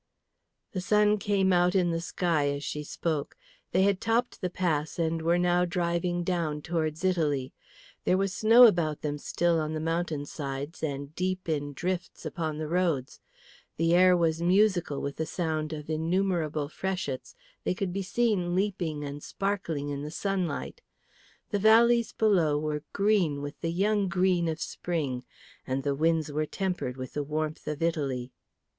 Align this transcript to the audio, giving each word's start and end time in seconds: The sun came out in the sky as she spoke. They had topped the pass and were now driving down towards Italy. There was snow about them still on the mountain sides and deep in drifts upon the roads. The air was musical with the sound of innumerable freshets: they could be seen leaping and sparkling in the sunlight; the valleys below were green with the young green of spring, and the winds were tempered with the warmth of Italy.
The 0.71 0.81
sun 0.81 1.19
came 1.19 1.53
out 1.53 1.75
in 1.75 1.91
the 1.91 2.01
sky 2.01 2.49
as 2.49 2.63
she 2.63 2.83
spoke. 2.83 3.37
They 3.71 3.83
had 3.83 4.01
topped 4.01 4.41
the 4.41 4.49
pass 4.49 4.97
and 4.97 5.21
were 5.21 5.37
now 5.37 5.63
driving 5.63 6.23
down 6.23 6.63
towards 6.63 7.03
Italy. 7.03 7.53
There 8.03 8.17
was 8.17 8.33
snow 8.33 8.65
about 8.65 9.03
them 9.03 9.19
still 9.19 9.59
on 9.59 9.73
the 9.75 9.79
mountain 9.79 10.25
sides 10.25 10.81
and 10.81 11.13
deep 11.13 11.47
in 11.47 11.73
drifts 11.73 12.25
upon 12.25 12.57
the 12.57 12.67
roads. 12.67 13.19
The 13.77 13.93
air 13.93 14.17
was 14.17 14.41
musical 14.41 15.03
with 15.03 15.17
the 15.17 15.25
sound 15.27 15.71
of 15.71 15.87
innumerable 15.87 16.67
freshets: 16.67 17.35
they 17.63 17.75
could 17.75 17.93
be 17.93 18.01
seen 18.01 18.55
leaping 18.55 19.03
and 19.03 19.21
sparkling 19.21 19.89
in 19.89 20.01
the 20.01 20.09
sunlight; 20.09 20.81
the 21.51 21.59
valleys 21.59 22.11
below 22.11 22.57
were 22.57 22.81
green 22.91 23.39
with 23.43 23.61
the 23.61 23.71
young 23.71 24.07
green 24.09 24.47
of 24.47 24.59
spring, 24.59 25.25
and 25.67 25.83
the 25.83 25.93
winds 25.93 26.31
were 26.31 26.47
tempered 26.47 26.97
with 26.97 27.13
the 27.13 27.21
warmth 27.21 27.67
of 27.67 27.83
Italy. 27.83 28.31